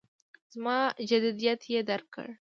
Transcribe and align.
زما 0.53 0.77
جدیت 1.09 1.61
یې 1.73 1.79
درک 1.89 2.07
کړ. 2.15 2.27